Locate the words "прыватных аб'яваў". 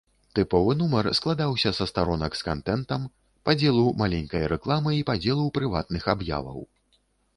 5.59-6.59